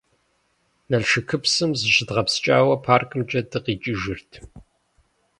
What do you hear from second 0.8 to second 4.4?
Налшыкыпсым зыщыдгъэпскӀауэ паркымкӀэ дыкъикӀыжырт.